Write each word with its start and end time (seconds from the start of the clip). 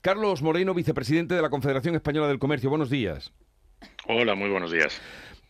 Carlos 0.00 0.42
Moreno, 0.42 0.74
vicepresidente 0.74 1.34
de 1.34 1.42
la 1.42 1.50
Confederación 1.50 1.94
Española 1.94 2.28
del 2.28 2.38
Comercio. 2.38 2.70
Buenos 2.70 2.90
días. 2.90 3.32
Hola, 4.06 4.34
muy 4.34 4.48
buenos 4.48 4.70
días. 4.70 5.00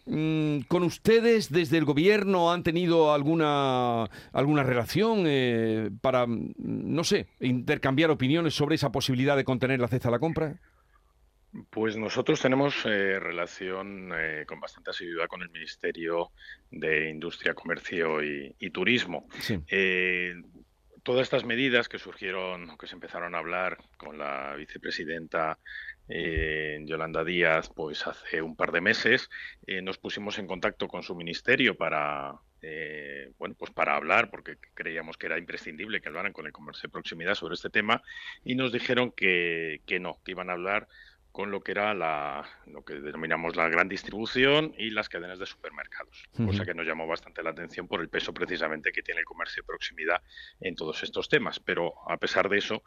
Mm, 0.07 0.61
¿Con 0.69 0.85
ustedes 0.85 1.51
desde 1.51 1.77
el 1.77 1.85
gobierno 1.85 2.51
han 2.51 2.63
tenido 2.63 3.13
alguna, 3.13 4.05
alguna 4.33 4.63
relación 4.63 5.25
eh, 5.27 5.91
para, 6.01 6.27
mm, 6.27 6.55
no 6.57 7.05
sé, 7.05 7.29
intercambiar 7.41 8.11
opiniones 8.11 8.55
sobre 8.55 8.77
esa 8.77 8.91
posibilidad 8.91 9.37
de 9.37 9.45
contener 9.45 9.81
la 9.81 9.89
cesta 9.89 10.09
a 10.09 10.13
la 10.13 10.19
compra? 10.19 10.59
Pues 11.71 11.97
nosotros 11.97 12.41
tenemos 12.41 12.87
eh, 12.87 13.19
relación 13.19 14.11
eh, 14.15 14.45
con 14.47 14.61
bastante 14.61 14.91
asiduidad 14.91 15.27
con 15.27 15.43
el 15.43 15.51
Ministerio 15.51 16.31
de 16.71 17.11
Industria, 17.11 17.55
Comercio 17.55 18.23
y, 18.23 18.71
Turismo. 18.71 19.27
Todas 21.09 21.23
estas 21.23 21.47
medidas 21.47 21.89
que 21.89 21.99
surgieron, 21.99 22.77
que 22.77 22.87
se 22.87 22.93
empezaron 22.93 23.35
a 23.35 23.39
hablar 23.39 23.79
con 23.97 24.19
la 24.19 24.55
vicepresidenta 24.57 25.59
eh, 26.07 26.83
Yolanda 26.85 27.25
Díaz, 27.25 27.71
pues 27.75 28.07
hace 28.07 28.43
un 28.43 28.55
par 28.55 28.73
de 28.73 28.83
meses 28.83 29.31
eh, 29.67 29.81
nos 29.81 29.97
pusimos 29.97 30.39
en 30.39 30.47
contacto 30.47 30.87
con 30.87 31.03
su 31.03 31.15
ministerio 31.15 31.79
para, 31.79 32.35
eh, 32.61 33.33
bueno, 33.39 33.55
pues 33.59 33.71
para 33.71 33.97
hablar, 33.97 34.29
porque 34.29 34.59
creíamos 34.75 35.17
que 35.17 35.25
era 35.25 35.39
imprescindible 35.39 36.03
que 36.03 36.09
hablaran 36.09 36.35
con 36.35 36.45
el 36.45 36.53
comercio 36.53 36.89
de 36.89 36.93
proximidad 36.93 37.37
sobre 37.37 37.55
este 37.55 37.71
tema, 37.71 38.03
y 38.45 38.55
nos 38.55 38.71
dijeron 38.71 39.11
que, 39.11 39.81
que 39.87 40.01
no, 40.01 40.21
que 40.27 40.33
iban 40.33 40.51
a 40.51 40.53
hablar 40.53 40.89
con 41.39 41.53
lo 41.53 41.61
que 41.61 41.71
era 41.71 41.95
la, 41.95 42.45
lo 42.67 42.85
que 42.85 42.95
denominamos 42.95 43.55
la 43.55 43.69
gran 43.69 43.89
distribución 43.89 44.75
y 44.77 44.91
las 44.91 45.09
cadenas 45.09 45.39
de 45.39 45.47
supermercados, 45.47 46.25
cosa 46.37 46.65
que 46.65 46.75
nos 46.75 46.85
llamó 46.85 47.07
bastante 47.07 47.45
la 47.45 47.51
atención 47.51 47.87
por 47.87 48.01
el 48.01 48.09
peso 48.09 48.35
precisamente 48.35 48.91
que 48.91 49.05
tiene 49.05 49.21
el 49.21 49.25
comercio 49.25 49.63
de 49.63 49.69
proximidad 49.69 50.21
en 50.61 50.75
todos 50.75 51.01
estos 51.05 51.29
temas. 51.29 51.61
Pero 51.61 51.95
a 52.11 52.17
pesar 52.17 52.49
de 52.49 52.59
eso, 52.59 52.83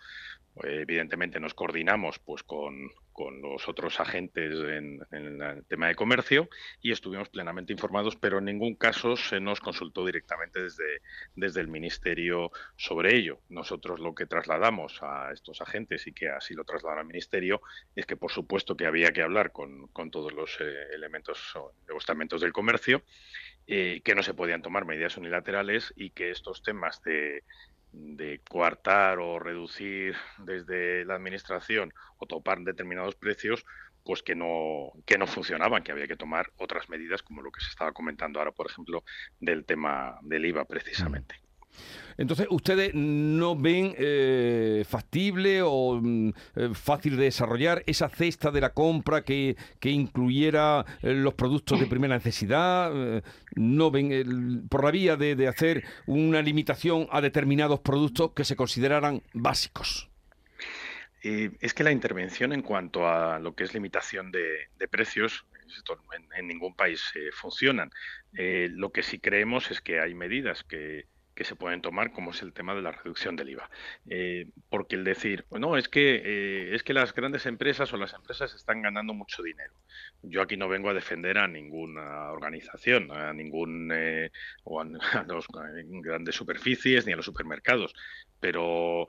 evidentemente 0.64 1.40
nos 1.40 1.54
coordinamos 1.54 2.20
pues 2.20 2.44
con, 2.44 2.92
con 3.22 3.40
los 3.40 3.70
otros 3.70 4.00
agentes 4.00 4.52
en, 4.52 5.00
el 5.12 5.64
tema 5.66 5.88
de 5.90 5.94
comercio 5.94 6.50
y 6.82 6.92
estuvimos 6.92 7.30
plenamente 7.30 7.72
informados, 7.72 8.16
pero 8.16 8.40
en 8.40 8.46
ningún 8.46 8.74
caso 8.74 9.16
se 9.16 9.40
nos 9.40 9.60
consultó 9.60 10.04
directamente 10.04 10.64
desde, 10.64 11.02
desde 11.36 11.62
el 11.62 11.68
Ministerio 11.68 12.52
sobre 12.78 13.16
ello. 13.16 13.40
Nosotros 13.48 14.00
lo 14.00 14.16
que 14.16 14.26
trasladamos 14.26 15.04
a 15.04 15.32
estos 15.32 15.62
agentes 15.62 16.08
y 16.08 16.14
que 16.14 16.30
así 16.30 16.56
lo 16.56 16.64
trasladaron 16.64 17.02
al 17.02 17.14
Ministerio 17.14 17.62
es 17.96 18.08
que 18.08 18.18
por 18.18 18.32
supuesto 18.32 18.76
que 18.76 18.88
había 18.88 19.12
que 19.12 19.22
hablar 19.22 19.52
con, 19.52 19.92
todos 20.10 20.34
los 20.34 20.60
eh, 20.60 20.88
elementos 20.92 21.56
o 21.56 21.74
estamentos 21.96 22.42
del 22.42 22.54
comercio, 22.54 23.04
eh, 23.68 24.02
que 24.04 24.16
no 24.16 24.24
se 24.24 24.34
podían 24.34 24.64
tomar 24.64 24.86
medidas 24.86 25.16
unilaterales 25.18 25.94
y 25.96 26.10
que 26.10 26.32
estos 26.32 26.64
temas 26.64 27.04
de 27.04 27.44
de 27.92 28.42
coartar 28.50 29.20
o 29.20 29.40
reducir 29.40 30.16
desde 30.40 31.06
la 31.06 31.16
administración 31.16 31.94
o 32.18 32.26
topar 32.26 32.60
determinados 32.60 33.16
precios, 33.16 33.66
pues 34.04 34.24
que 34.24 34.36
no, 34.36 34.92
que 35.06 35.18
no 35.18 35.28
funcionaban, 35.28 35.84
que 35.84 35.92
había 35.92 36.08
que 36.08 36.16
tomar 36.16 36.52
otras 36.58 36.90
medidas, 36.90 37.22
como 37.22 37.42
lo 37.42 37.52
que 37.52 37.62
se 37.62 37.70
estaba 37.70 37.92
comentando 37.92 38.40
ahora, 38.40 38.52
por 38.52 38.70
ejemplo, 38.70 39.04
del 39.40 39.66
tema 39.66 40.18
del 40.24 40.46
IVA 40.46 40.66
precisamente. 40.66 41.36
Entonces, 42.18 42.48
¿ustedes 42.50 42.92
no 42.94 43.56
ven 43.56 43.96
eh, 43.98 44.84
factible 44.88 45.62
o 45.64 46.00
mm, 46.02 46.30
eh, 46.56 46.70
fácil 46.74 47.18
de 47.18 47.26
desarrollar 47.26 47.84
esa 47.86 48.10
cesta 48.10 48.52
de 48.52 48.62
la 48.62 48.74
compra 48.74 49.24
que, 49.24 49.56
incluyera 49.84 50.86
eh, 51.02 51.14
los 51.14 51.34
productos 51.34 51.80
de 51.80 51.88
primera 51.88 52.16
necesidad? 52.16 52.92
¿No 53.56 53.92
ven 53.92 54.68
por 54.70 54.84
la 54.84 54.92
vía 54.92 55.16
de, 55.16 55.48
hacer 55.48 55.84
una 56.06 56.42
limitación 56.42 57.08
a 57.12 57.22
determinados 57.22 57.80
productos 57.80 58.32
que 58.34 58.46
se 58.46 58.56
consideraran 58.56 59.22
básicos? 59.34 60.08
es 61.24 61.76
que 61.76 61.84
la 61.84 61.92
intervención 61.92 62.52
en 62.52 62.64
cuanto 62.64 63.08
a 63.08 63.38
lo 63.38 63.54
que 63.54 63.64
es 63.64 63.76
limitación 63.76 64.32
de, 64.32 64.70
precios 64.90 65.46
en, 66.36 66.48
ningún 66.48 66.76
país 66.76 67.14
funcionan. 67.34 67.92
lo 68.34 68.92
que 68.92 69.04
sí 69.04 69.20
creemos 69.20 69.70
es 69.70 69.82
que 69.82 70.00
hay 70.00 70.16
medidas 70.16 70.64
que, 70.64 71.06
que 71.42 71.48
se 71.48 71.56
pueden 71.56 71.82
tomar, 71.82 72.12
como 72.12 72.30
es 72.32 72.42
el 72.44 72.54
tema 72.54 72.76
de 72.76 72.84
la 72.84 72.92
reducción 72.92 73.36
del 73.36 73.50
IVA. 73.50 73.68
Eh, 74.08 74.46
porque 74.70 74.96
el 74.96 75.04
decir, 75.04 75.46
no, 75.50 75.76
es 75.76 75.90
que, 75.90 76.22
eh, 76.24 76.76
es 76.76 76.84
que 76.84 76.94
las 76.94 77.16
grandes 77.16 77.48
empresas 77.48 77.92
o 77.94 77.98
las 77.98 78.14
empresas 78.14 78.54
están 78.54 78.84
ganando 78.84 79.16
mucho 79.16 79.42
dinero. 79.42 79.74
Yo 80.22 80.44
aquí 80.44 80.56
no 80.56 80.70
vengo 80.70 80.92
a 80.92 80.94
defender 80.94 81.40
a 81.40 81.48
ninguna 81.48 82.32
organización, 82.32 83.12
a 83.12 83.34
ningún 83.34 83.90
eh, 83.92 84.30
o 84.66 84.82
a, 84.82 84.86
los 85.28 85.48
grandes 85.50 86.36
superficies 86.36 87.08
ni 87.08 87.14
a 87.14 87.16
los 87.16 87.26
supermercados 87.26 87.96
pero 88.42 89.08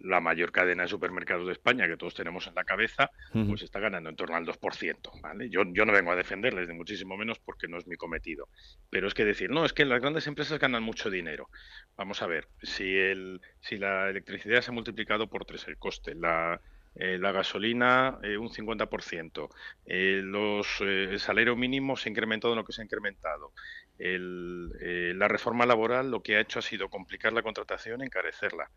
la 0.00 0.20
mayor 0.20 0.52
cadena 0.52 0.84
de 0.84 0.88
supermercados 0.88 1.46
de 1.46 1.52
España 1.52 1.88
que 1.88 1.96
todos 1.96 2.14
tenemos 2.14 2.46
en 2.46 2.54
la 2.54 2.64
cabeza, 2.64 3.10
pues 3.32 3.62
está 3.62 3.80
ganando 3.80 4.10
en 4.10 4.14
torno 4.14 4.36
al 4.36 4.46
2%. 4.46 5.22
¿vale? 5.22 5.48
Yo, 5.48 5.62
yo 5.72 5.86
no 5.86 5.92
vengo 5.92 6.12
a 6.12 6.16
defenderles, 6.16 6.68
ni 6.68 6.74
muchísimo 6.74 7.16
menos, 7.16 7.38
porque 7.38 7.66
no 7.66 7.78
es 7.78 7.86
mi 7.86 7.96
cometido. 7.96 8.48
Pero 8.90 9.08
es 9.08 9.14
que 9.14 9.24
decir, 9.24 9.50
no, 9.50 9.64
es 9.64 9.72
que 9.72 9.86
las 9.86 10.00
grandes 10.00 10.26
empresas 10.26 10.58
ganan 10.58 10.82
mucho 10.82 11.08
dinero. 11.08 11.48
Vamos 11.96 12.22
a 12.22 12.26
ver, 12.26 12.48
si, 12.62 12.96
el, 12.96 13.40
si 13.60 13.76
la 13.76 14.08
electricidad 14.08 14.62
se 14.62 14.70
ha 14.70 14.74
multiplicado 14.74 15.28
por 15.28 15.44
tres 15.44 15.66
el 15.68 15.78
coste, 15.78 16.14
la, 16.14 16.60
eh, 16.94 17.18
la 17.18 17.32
gasolina 17.32 18.18
eh, 18.22 18.36
un 18.36 18.50
50%, 18.50 19.48
eh, 19.86 20.20
los, 20.22 20.80
el 20.80 21.18
salario 21.20 21.56
mínimo 21.56 21.96
se 21.96 22.08
ha 22.08 22.12
incrementado 22.12 22.52
en 22.54 22.58
lo 22.58 22.64
que 22.64 22.72
se 22.72 22.82
ha 22.82 22.84
incrementado, 22.84 23.52
la 23.98 25.28
reforma 25.28 25.66
laboral 25.66 26.10
lo 26.10 26.22
que 26.22 26.36
ha 26.36 26.40
hecho 26.40 26.60
ha 26.60 26.62
sido 26.62 26.88
complicar 26.88 27.32
la 27.32 27.42
contratación, 27.42 28.02
encarecerla. 28.02 28.70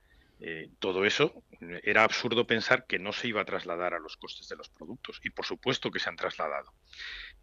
Eh, 0.44 0.72
todo 0.80 1.06
eso 1.06 1.44
eh, 1.62 1.82
era 1.84 2.04
absurdo 2.04 2.48
pensar 2.48 2.88
que 2.88 2.98
no 2.98 3.14
se 3.14 3.28
iba 3.28 3.42
a 3.42 3.46
trasladar 3.46 3.94
a 3.94 4.00
los 4.00 4.18
costes 4.18 4.48
de 4.50 4.56
los 4.56 4.70
productos 4.70 5.20
y 5.24 5.30
por 5.30 5.46
supuesto 5.46 5.92
que 5.92 6.00
se 6.00 6.10
han 6.10 6.16
trasladado. 6.16 6.74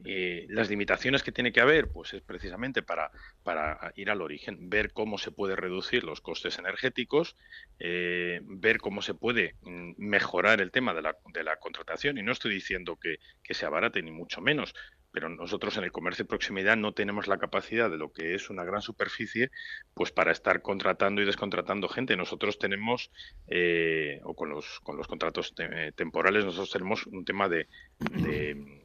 Eh, 0.04 0.46
las 0.48 0.70
limitaciones 0.70 1.22
que 1.22 1.32
tiene 1.32 1.52
que 1.52 1.60
haber, 1.60 1.88
pues 1.88 2.14
es 2.14 2.22
precisamente 2.22 2.82
para, 2.82 3.10
para 3.42 3.92
ir 3.96 4.10
al 4.10 4.22
origen, 4.22 4.70
ver 4.70 4.92
cómo 4.92 5.18
se 5.18 5.32
puede 5.32 5.56
reducir 5.56 6.04
los 6.04 6.20
costes 6.20 6.58
energéticos, 6.58 7.36
ver 7.78 8.78
cómo 8.78 9.02
se 9.02 9.14
puede 9.14 9.56
mm, 9.62 9.94
mejorar 9.98 10.60
el 10.60 10.70
tema 10.70 10.94
de 10.94 11.02
la, 11.02 11.16
de 11.32 11.42
la 11.42 11.56
contratación 11.56 12.18
y 12.18 12.22
no 12.22 12.32
estoy 12.32 12.54
diciendo 12.54 12.96
que, 12.96 13.18
que 13.42 13.54
se 13.54 13.66
abarate 13.66 14.02
ni 14.02 14.12
mucho 14.12 14.40
menos, 14.40 14.72
pero 15.10 15.28
nosotros 15.28 15.76
en 15.76 15.84
el 15.84 15.92
comercio 15.92 16.24
de 16.24 16.28
proximidad 16.28 16.76
no 16.76 16.92
tenemos 16.92 17.26
la 17.26 17.38
capacidad 17.38 17.90
de 17.90 17.96
lo 17.96 18.12
que 18.12 18.34
es 18.34 18.50
una 18.50 18.64
gran 18.64 18.82
superficie, 18.82 19.50
pues 19.94 20.12
para 20.12 20.32
estar 20.32 20.62
contratando 20.62 21.22
y 21.22 21.24
descontratando 21.24 21.88
gente. 21.88 22.16
Nosotros 22.16 22.58
tenemos, 22.58 23.10
eh, 23.48 24.20
o 24.24 24.34
con 24.34 24.50
los, 24.50 24.80
con 24.80 24.96
los 24.96 25.06
contratos 25.06 25.54
temporales, 25.96 26.44
nosotros 26.44 26.70
tenemos 26.70 27.06
un 27.06 27.24
tema 27.24 27.48
de, 27.48 27.68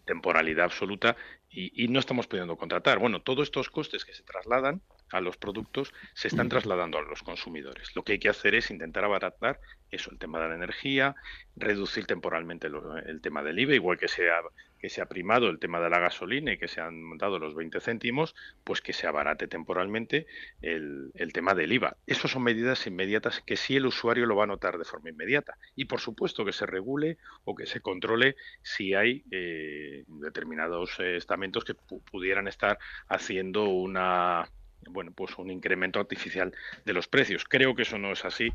temporalidad 0.06 0.66
absoluta 0.66 1.16
y, 1.50 1.88
no 1.88 2.00
estamos 2.00 2.28
pudiendo 2.28 2.58
contratar. 2.58 3.00
Bueno, 3.00 3.22
todos 3.22 3.44
estos 3.44 3.70
costes 3.70 4.06
que 4.06 4.14
se 4.14 4.24
trasladan 4.24 4.82
a 5.14 5.22
los 5.22 5.38
productos 5.38 5.94
se 6.14 6.28
están 6.28 6.50
trasladando 6.50 6.98
a 6.98 7.04
los 7.04 7.22
consumidores. 7.22 7.96
Lo 7.96 8.04
que 8.04 8.14
hay 8.14 8.20
que 8.20 8.30
hacer 8.30 8.56
es 8.56 8.72
intentar 8.72 9.06
abaratar 9.06 9.60
eso, 9.92 10.10
el 10.12 10.18
tema 10.18 10.40
de 10.40 10.50
la 10.50 10.56
energía, 10.56 11.16
reducir 11.56 12.06
temporalmente 12.06 12.68
el 13.06 13.22
tema 13.22 13.44
del 13.44 13.60
IVA, 13.60 13.76
igual 13.76 14.00
que 14.00 14.08
se, 14.08 14.32
ha, 14.32 14.42
que 14.80 14.90
se 14.90 15.02
ha 15.02 15.06
primado 15.06 15.50
el 15.50 15.60
tema 15.60 15.80
de 15.80 15.90
la 15.90 16.00
gasolina 16.00 16.52
y 16.52 16.58
que 16.58 16.68
se 16.68 16.82
han 16.82 17.16
dado 17.18 17.38
los 17.38 17.54
20 17.54 17.80
céntimos, 17.80 18.36
pues 18.64 18.82
que 18.82 18.92
se 18.92 19.06
abarate 19.06 19.48
temporalmente 19.48 20.26
el, 20.62 21.12
tema 21.32 21.54
del 21.54 21.72
IVA. 21.74 21.96
Esas 22.08 22.32
son 22.32 22.44
medidas 22.44 22.86
inmediatas 22.88 23.42
que 23.42 23.56
sí 23.56 23.76
el 23.76 23.86
usuario 23.86 24.26
lo 24.26 24.36
va 24.36 24.46
a 24.46 24.48
notar 24.48 24.80
de 24.80 24.86
forma 24.86 25.12
inmediata. 25.12 25.58
Y 25.76 25.86
por 25.86 26.00
supuesto 26.00 26.44
que 26.44 26.54
se 26.54 26.66
regule 26.66 27.18
o 27.46 27.56
que 27.56 27.68
se 27.68 27.82
controle 27.82 28.36
si 28.64 28.96
hay 28.96 29.24
eh, 29.32 30.06
determinados 30.08 31.00
estamentos 31.00 31.64
que 31.66 31.76
pudieran 31.76 32.48
estar 32.48 32.80
haciendo 33.08 33.66
una 33.66 34.50
bueno, 34.90 35.12
pues 35.16 35.38
un 35.38 35.52
incremento 35.52 36.00
artificial 36.00 36.54
de 36.86 36.94
los 36.94 37.08
precios. 37.08 37.46
Creo 37.46 37.76
que 37.76 37.84
eso 37.84 37.98
no 37.98 38.12
es 38.12 38.26
así, 38.26 38.52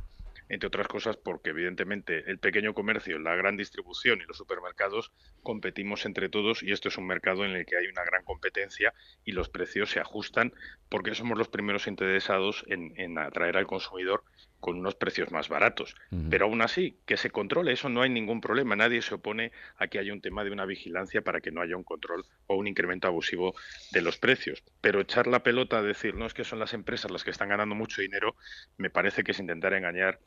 entre 0.49 0.69
otras 0.69 0.89
cosas 0.89 1.17
porque 1.17 1.51
evidentemente 1.51 2.25
el 2.31 2.39
pequeño 2.39 2.75
comercio, 2.75 3.19
la 3.19 3.37
gran 3.37 3.57
distribución 3.57 4.21
y 4.21 4.25
los 4.25 4.37
supermercados 4.37 5.13
competimos 5.43 6.07
entre 6.07 6.29
todos 6.29 6.63
y 6.63 6.73
esto 6.73 6.89
es 6.89 6.99
un 6.99 7.07
mercado 7.07 7.45
en 7.45 7.53
el 7.53 7.67
que 7.67 7.77
hay 7.77 7.87
una 7.87 8.05
gran 8.05 8.25
competencia 8.25 8.95
y 9.25 9.33
los 9.33 9.49
precios 9.49 9.91
se 9.91 10.01
ajustan 10.01 10.53
porque 10.89 11.15
somos 11.15 11.39
los 11.39 11.49
primeros 11.49 11.87
interesados 11.87 12.65
en, 12.69 13.19
atraer 13.19 13.57
al 13.57 13.67
consumidor 13.67 14.25
con 14.61 14.79
unos 14.79 14.95
precios 14.95 15.31
más 15.31 15.49
baratos. 15.49 15.95
Pero 16.31 16.47
aún 16.47 16.63
así, 16.63 16.99
que 17.07 17.17
se 17.17 17.31
controle, 17.31 17.73
eso 17.73 17.89
no 17.89 18.03
hay 18.03 18.11
ningún 18.11 18.41
problema. 18.41 18.75
Nadie 18.75 19.03
se 19.03 19.15
opone 19.15 19.53
a 19.77 19.87
que 19.87 19.99
haya 19.99 20.13
un 20.13 20.21
tema 20.21 20.45
de 20.45 20.51
una 20.51 20.67
vigilancia 20.67 21.23
para 21.23 21.41
que 21.41 21.53
no 21.53 21.61
haya 21.61 21.77
un 21.77 21.85
control 21.85 22.25
o 22.47 22.57
un 22.57 22.67
incremento 22.67 23.07
abusivo 23.07 23.55
de 23.93 24.03
los 24.03 24.19
precios. 24.19 24.65
Pero 24.81 25.01
echar 25.01 25.27
la 25.27 25.43
pelota 25.43 25.79
a 25.79 25.83
decir, 25.83 26.15
no 26.15 26.27
es 26.27 26.35
que 26.35 26.45
son 26.45 26.59
las 26.59 26.75
empresas 26.75 27.11
las 27.11 27.25
que 27.25 27.31
están 27.31 27.49
ganando 27.49 27.75
mucho 27.75 28.03
dinero, 28.03 28.35
me 28.77 28.91
parece 28.91 29.23
que 29.23 29.33
es 29.33 29.39
intentar 29.39 29.75
engañar 29.75 30.19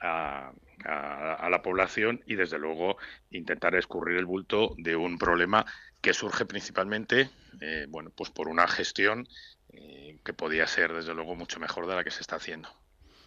a, 0.00 0.52
la 1.48 1.62
población 1.62 2.22
y 2.26 2.34
desde 2.34 2.58
luego 2.58 2.98
intentar 3.30 3.74
escurrir 3.74 4.18
el 4.18 4.26
bulto 4.26 4.74
de 4.76 4.94
un 4.94 5.18
problema 5.18 5.64
que 6.02 6.12
surge 6.12 6.44
principalmente 6.44 7.30
eh, 7.60 7.86
bueno 7.88 8.10
pues 8.14 8.30
por 8.30 8.48
una 8.48 8.68
gestión 8.68 9.26
eh, 9.72 10.18
que 10.24 10.32
podía 10.32 10.66
ser 10.66 10.92
desde 10.92 11.14
luego 11.14 11.34
mucho 11.34 11.58
mejor 11.60 11.86
de 11.86 11.94
la 11.94 12.04
que 12.04 12.10
se 12.10 12.20
está 12.20 12.36
haciendo. 12.36 12.68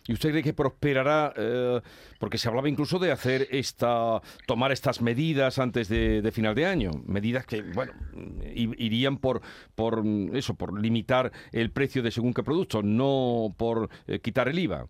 ¿Y 0.09 0.13
usted 0.13 0.31
cree 0.31 0.41
que 0.41 0.53
prosperará? 0.55 1.31
Eh, 1.37 1.81
porque 2.17 2.39
se 2.39 2.47
hablaba 2.47 2.67
incluso 2.67 2.97
de 2.97 3.11
hacer 3.11 3.47
esta, 3.51 4.19
tomar 4.47 4.71
estas 4.71 5.03
medidas 5.03 5.59
antes 5.59 5.87
de, 5.87 6.27
final 6.33 6.55
de 6.55 6.65
año, 6.65 6.89
medidas 7.05 7.45
que, 7.45 7.61
bueno, 7.61 7.93
irían 8.55 9.17
por, 9.17 9.43
por 9.75 10.03
eso, 10.33 10.55
por 10.55 10.81
limitar 10.81 11.31
el 11.51 11.69
precio 11.69 12.01
de 12.01 12.09
según 12.09 12.33
qué 12.33 12.41
producto, 12.41 12.81
no 12.81 13.53
por 13.55 13.87
eh, 14.07 14.17
quitar 14.17 14.47
el 14.47 14.57
IVA. 14.57 14.87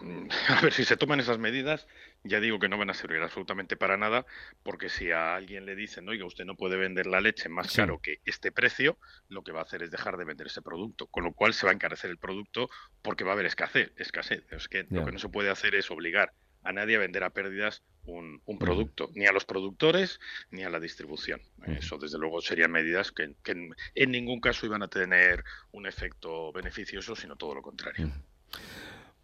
A 0.48 0.60
ver, 0.60 0.72
si 0.72 0.84
se 0.84 0.96
toman 0.96 1.20
esas 1.20 1.38
medidas, 1.38 1.86
ya 2.22 2.40
digo 2.40 2.58
que 2.58 2.68
no 2.68 2.78
van 2.78 2.90
a 2.90 2.94
servir 2.94 3.20
absolutamente 3.22 3.76
para 3.76 3.96
nada, 3.96 4.26
porque 4.62 4.88
si 4.88 5.10
a 5.10 5.34
alguien 5.34 5.66
le 5.66 5.76
dicen, 5.76 6.08
oiga, 6.08 6.24
usted 6.24 6.44
no 6.44 6.56
puede 6.56 6.76
vender 6.76 7.06
la 7.06 7.20
leche 7.20 7.48
más 7.48 7.72
caro 7.72 8.00
que 8.00 8.20
este 8.24 8.52
precio, 8.52 8.98
lo 9.28 9.42
que 9.42 9.52
va 9.52 9.60
a 9.60 9.64
hacer 9.64 9.82
es 9.82 9.90
dejar 9.90 10.16
de 10.16 10.24
vender 10.24 10.46
ese 10.46 10.62
producto, 10.62 11.06
con 11.06 11.24
lo 11.24 11.32
cual 11.32 11.54
se 11.54 11.66
va 11.66 11.72
a 11.72 11.74
encarecer 11.74 12.10
el 12.10 12.18
producto 12.18 12.68
porque 13.02 13.24
va 13.24 13.30
a 13.30 13.34
haber 13.34 13.46
escasez. 13.46 13.92
escasez. 13.96 14.44
Es 14.50 14.68
que 14.68 14.86
lo 14.90 15.04
que 15.04 15.12
no 15.12 15.18
se 15.18 15.28
puede 15.28 15.50
hacer 15.50 15.74
es 15.74 15.90
obligar 15.90 16.32
a 16.64 16.72
nadie 16.72 16.96
a 16.96 16.98
vender 16.98 17.24
a 17.24 17.30
pérdidas 17.30 17.82
un, 18.06 18.40
producto, 18.58 19.10
ni 19.14 19.26
a 19.26 19.32
los 19.32 19.44
productores 19.44 20.20
ni 20.50 20.62
a 20.62 20.70
la 20.70 20.80
distribución. 20.80 21.40
Eso, 21.66 21.98
desde 21.98 22.18
luego, 22.18 22.40
serían 22.40 22.70
medidas 22.70 23.12
que, 23.12 23.34
en, 23.44 24.10
ningún 24.10 24.40
caso 24.40 24.66
iban 24.66 24.82
a 24.82 24.88
tener 24.88 25.44
un 25.72 25.86
efecto 25.86 26.52
beneficioso, 26.52 27.16
sino 27.16 27.36
todo 27.36 27.54
lo 27.54 27.62
contrario. 27.62 28.12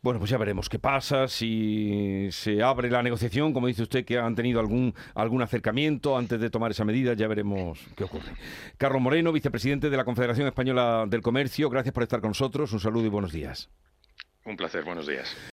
Bueno, 0.03 0.19
pues 0.19 0.31
ya 0.31 0.39
veremos 0.39 0.71
qué 0.71 0.79
pasa, 0.79 1.29
si 1.29 2.29
se 2.31 2.63
abre 2.63 2.89
la 2.89 3.03
negociación, 3.03 3.53
como 3.53 3.67
dice 3.67 3.83
usted, 3.83 4.07
que 4.07 4.19
han 4.19 4.35
tenido 4.35 4.59
algún, 4.59 4.95
algún 5.15 5.43
acercamiento 5.43 6.17
antes 6.17 6.41
de 6.41 6.49
tomar 6.49 6.71
esa 6.71 6.87
medida, 6.87 7.13
ya 7.13 7.29
veremos 7.29 7.79
qué 7.97 8.05
ocurre. 8.05 8.33
Carlos 8.79 9.03
Moreno, 9.03 9.31
vicepresidente 9.31 9.91
de 9.91 9.97
la 9.99 10.05
Confederación 10.07 10.47
Española 10.47 11.05
del 11.07 11.21
Comercio, 11.21 11.69
gracias 11.69 11.93
por 11.93 12.03
estar 12.03 12.23
con 12.23 12.31
nosotros, 12.31 12.73
un 12.73 12.81
saludo 12.81 13.05
y 13.05 13.11
buenos 13.11 13.31
días. 13.31 13.69
Un 14.47 14.57
placer, 14.57 14.85
buenos 14.85 15.07
días. 15.07 15.37